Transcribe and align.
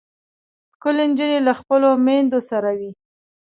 ښکلې 0.75 1.03
نجونې 1.09 1.39
له 1.47 1.53
خپلو 1.59 1.87
میندو 2.05 2.39
سره 2.49 2.69
وي. 2.77 2.91